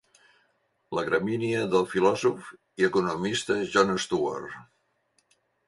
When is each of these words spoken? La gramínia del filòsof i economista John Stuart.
La 0.99 1.03
gramínia 1.09 1.59
del 1.73 1.85
filòsof 1.91 2.49
i 2.85 2.89
economista 2.89 3.61
John 3.77 3.97
Stuart. 4.09 4.59